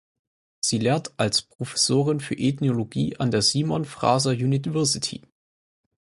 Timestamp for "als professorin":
1.17-2.21